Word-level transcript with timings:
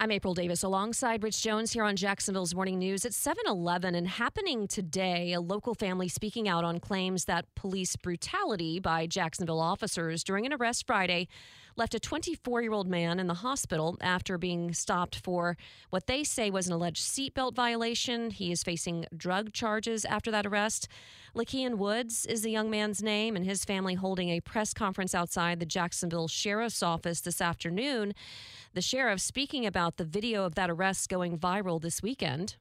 I'm 0.00 0.12
April 0.12 0.32
Davis 0.32 0.62
alongside 0.62 1.24
Rich 1.24 1.42
Jones 1.42 1.72
here 1.72 1.82
on 1.82 1.96
Jacksonville's 1.96 2.54
Morning 2.54 2.78
News. 2.78 3.04
It's 3.04 3.16
7:11 3.16 3.96
and 3.96 4.06
happening 4.06 4.68
today, 4.68 5.32
a 5.32 5.40
local 5.40 5.74
family 5.74 6.06
speaking 6.06 6.48
out 6.48 6.62
on 6.62 6.78
claims 6.78 7.24
that 7.24 7.52
police 7.56 7.96
brutality 7.96 8.78
by 8.78 9.08
Jacksonville 9.08 9.58
officers 9.58 10.22
during 10.22 10.46
an 10.46 10.52
arrest 10.52 10.86
Friday 10.86 11.26
left 11.78 11.94
a 11.94 12.00
24-year-old 12.00 12.88
man 12.88 13.20
in 13.20 13.28
the 13.28 13.34
hospital 13.34 13.96
after 14.00 14.36
being 14.36 14.74
stopped 14.74 15.16
for 15.16 15.56
what 15.90 16.08
they 16.08 16.24
say 16.24 16.50
was 16.50 16.66
an 16.66 16.72
alleged 16.72 17.02
seatbelt 17.02 17.54
violation. 17.54 18.30
He 18.30 18.50
is 18.50 18.64
facing 18.64 19.06
drug 19.16 19.52
charges 19.52 20.04
after 20.04 20.32
that 20.32 20.44
arrest. 20.44 20.88
Le'keian 21.36 21.76
Woods 21.76 22.26
is 22.26 22.42
the 22.42 22.50
young 22.50 22.68
man's 22.68 23.00
name 23.00 23.36
and 23.36 23.44
his 23.44 23.64
family 23.64 23.94
holding 23.94 24.28
a 24.28 24.40
press 24.40 24.74
conference 24.74 25.14
outside 25.14 25.60
the 25.60 25.66
Jacksonville 25.66 26.26
Sheriff's 26.26 26.82
Office 26.82 27.20
this 27.20 27.40
afternoon. 27.40 28.12
The 28.74 28.82
sheriff 28.82 29.20
speaking 29.20 29.64
about 29.64 29.98
the 29.98 30.04
video 30.04 30.44
of 30.44 30.56
that 30.56 30.70
arrest 30.70 31.08
going 31.08 31.38
viral 31.38 31.80
this 31.80 32.02
weekend. 32.02 32.56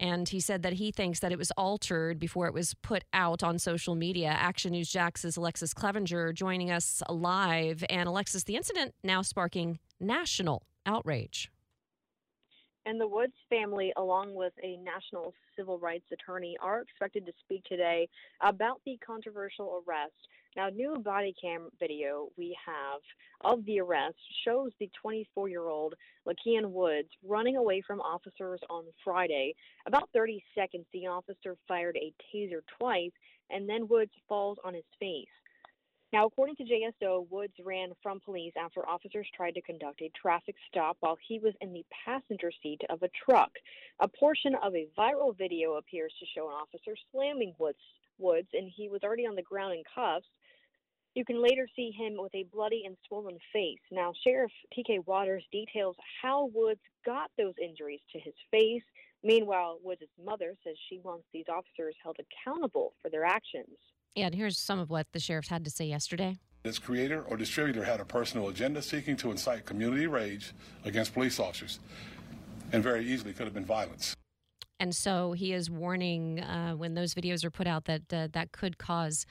And 0.00 0.28
he 0.28 0.40
said 0.40 0.62
that 0.62 0.74
he 0.74 0.92
thinks 0.92 1.20
that 1.20 1.32
it 1.32 1.38
was 1.38 1.50
altered 1.52 2.18
before 2.18 2.46
it 2.46 2.54
was 2.54 2.74
put 2.74 3.04
out 3.12 3.42
on 3.42 3.58
social 3.58 3.94
media. 3.94 4.28
Action 4.28 4.72
News 4.72 4.90
Jax's 4.90 5.36
Alexus 5.36 5.74
Cleavenger 5.74 6.32
joining 6.32 6.70
us 6.70 7.02
live. 7.08 7.84
And 7.90 8.08
Alexus, 8.08 8.44
the 8.44 8.56
incident 8.56 8.94
now 9.02 9.22
sparking 9.22 9.78
national 10.00 10.62
outrage. 10.86 11.50
And 12.88 12.98
the 12.98 13.06
Woods 13.06 13.34
family, 13.50 13.92
along 13.98 14.34
with 14.34 14.54
a 14.64 14.78
national 14.78 15.34
civil 15.54 15.78
rights 15.78 16.06
attorney, 16.10 16.56
are 16.62 16.80
expected 16.80 17.26
to 17.26 17.32
speak 17.44 17.62
today 17.64 18.08
about 18.40 18.80
the 18.86 18.98
controversial 19.06 19.84
arrest. 19.86 20.14
Now, 20.56 20.70
new 20.70 20.96
body 20.96 21.34
cam 21.38 21.68
video 21.78 22.30
we 22.38 22.56
have 22.64 23.02
of 23.42 23.62
the 23.66 23.80
arrest 23.80 24.16
shows 24.42 24.72
the 24.80 24.88
24 25.02 25.50
year 25.50 25.68
old 25.68 25.96
Le'keian 26.26 26.70
Woods 26.70 27.10
running 27.22 27.58
away 27.58 27.82
from 27.86 28.00
officers 28.00 28.60
on 28.70 28.84
Friday. 29.04 29.54
About 29.86 30.08
30 30.14 30.42
seconds, 30.54 30.86
the 30.94 31.08
officer 31.08 31.58
fired 31.68 31.98
a 31.98 32.14
taser 32.34 32.62
twice, 32.78 33.12
and 33.50 33.68
then 33.68 33.86
Woods 33.86 34.12
falls 34.26 34.56
on 34.64 34.72
his 34.72 34.88
face. 34.98 35.28
Now, 36.10 36.24
according 36.24 36.56
to 36.56 36.64
JSO, 36.64 37.28
Woods 37.28 37.52
ran 37.62 37.90
from 38.02 38.20
police 38.20 38.54
after 38.58 38.88
officers 38.88 39.28
tried 39.36 39.54
to 39.56 39.62
conduct 39.62 40.00
a 40.00 40.10
traffic 40.20 40.54
stop 40.66 40.96
while 41.00 41.18
he 41.28 41.38
was 41.38 41.52
in 41.60 41.74
the 41.74 41.84
passenger 42.06 42.50
seat 42.62 42.80
of 42.88 43.02
a 43.02 43.10
truck. 43.26 43.50
A 44.00 44.08
portion 44.08 44.54
of 44.62 44.74
a 44.74 44.88
viral 44.98 45.36
video 45.36 45.74
appears 45.74 46.14
to 46.18 46.26
show 46.34 46.48
an 46.48 46.54
officer 46.54 46.96
slamming 47.12 47.54
Woods, 47.58 47.78
Woods 48.18 48.48
and 48.54 48.70
he 48.74 48.88
was 48.88 49.02
already 49.02 49.26
on 49.26 49.34
the 49.34 49.42
ground 49.42 49.74
in 49.74 49.82
cuffs. 49.94 50.26
You 51.14 51.26
can 51.26 51.42
later 51.42 51.68
see 51.76 51.90
him 51.90 52.14
with 52.16 52.34
a 52.34 52.46
bloody 52.54 52.84
and 52.86 52.96
swollen 53.06 53.36
face. 53.52 53.80
Now, 53.90 54.12
Sheriff 54.24 54.52
TK 54.76 55.06
Waters 55.06 55.44
details 55.52 55.96
how 56.22 56.46
Woods 56.54 56.80
got 57.04 57.30
those 57.36 57.54
injuries 57.62 58.00
to 58.12 58.20
his 58.20 58.34
face. 58.50 58.84
Meanwhile, 59.22 59.80
Woods' 59.82 60.08
mother 60.24 60.54
says 60.64 60.76
she 60.88 61.00
wants 61.00 61.26
these 61.34 61.48
officers 61.50 61.96
held 62.02 62.16
accountable 62.18 62.94
for 63.02 63.10
their 63.10 63.24
actions. 63.24 63.76
Yeah, 64.18 64.26
and 64.26 64.34
here's 64.34 64.58
some 64.58 64.80
of 64.80 64.90
what 64.90 65.06
the 65.12 65.20
sheriff 65.20 65.46
had 65.46 65.64
to 65.64 65.70
say 65.70 65.84
yesterday. 65.84 66.38
This 66.64 66.80
creator 66.80 67.22
or 67.28 67.36
distributor 67.36 67.84
had 67.84 68.00
a 68.00 68.04
personal 68.04 68.48
agenda 68.48 68.82
seeking 68.82 69.16
to 69.18 69.30
incite 69.30 69.64
community 69.64 70.08
rage 70.08 70.54
against 70.84 71.14
police 71.14 71.38
officers, 71.38 71.78
and 72.72 72.82
very 72.82 73.06
easily 73.06 73.32
could 73.32 73.44
have 73.44 73.54
been 73.54 73.64
violence. 73.64 74.16
And 74.80 74.92
so 74.92 75.34
he 75.34 75.52
is 75.52 75.70
warning 75.70 76.40
uh, 76.40 76.72
when 76.72 76.94
those 76.94 77.14
videos 77.14 77.44
are 77.44 77.52
put 77.52 77.68
out 77.68 77.84
that 77.84 78.12
uh, 78.12 78.26
that 78.32 78.50
could 78.50 78.76
cause 78.76 79.24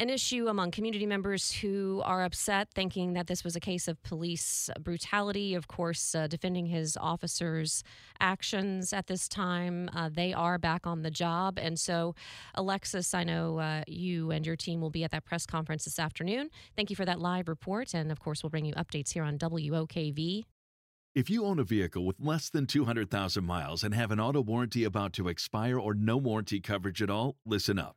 an 0.00 0.08
issue 0.08 0.48
among 0.48 0.70
community 0.70 1.04
members 1.04 1.52
who 1.52 2.00
are 2.06 2.22
upset, 2.24 2.68
thinking 2.74 3.12
that 3.12 3.26
this 3.26 3.44
was 3.44 3.54
a 3.54 3.60
case 3.60 3.86
of 3.86 4.02
police 4.02 4.70
brutality. 4.80 5.54
Of 5.54 5.68
course, 5.68 6.14
uh, 6.14 6.26
defending 6.26 6.64
his 6.64 6.96
officers' 6.98 7.84
actions 8.18 8.94
at 8.94 9.08
this 9.08 9.28
time. 9.28 9.90
Uh, 9.94 10.08
they 10.10 10.32
are 10.32 10.56
back 10.56 10.86
on 10.86 11.02
the 11.02 11.10
job. 11.10 11.58
And 11.58 11.78
so, 11.78 12.14
Alexus, 12.54 13.12
I 13.12 13.24
know 13.24 13.58
uh, 13.58 13.82
you 13.86 14.30
and 14.30 14.46
your 14.46 14.56
team 14.56 14.80
will 14.80 14.88
be 14.88 15.04
at 15.04 15.10
that 15.10 15.26
press 15.26 15.44
conference 15.44 15.84
this 15.84 15.98
afternoon. 15.98 16.48
Thank 16.76 16.88
you 16.88 16.96
for 16.96 17.04
that 17.04 17.20
live 17.20 17.46
report. 17.46 17.92
And 17.92 18.10
of 18.10 18.20
course, 18.20 18.42
we'll 18.42 18.50
bring 18.50 18.64
you 18.64 18.74
updates 18.74 19.12
here 19.12 19.22
on 19.22 19.36
WOKV. 19.36 20.44
If 21.14 21.28
you 21.28 21.44
own 21.44 21.58
a 21.58 21.64
vehicle 21.64 22.06
with 22.06 22.16
less 22.18 22.48
than 22.48 22.66
200,000 22.66 23.44
miles 23.44 23.84
and 23.84 23.92
have 23.92 24.12
an 24.12 24.20
auto 24.20 24.40
warranty 24.40 24.84
about 24.84 25.12
to 25.14 25.28
expire 25.28 25.78
or 25.78 25.92
no 25.92 26.16
warranty 26.16 26.60
coverage 26.60 27.02
at 27.02 27.10
all, 27.10 27.36
listen 27.44 27.78
up. 27.78 27.96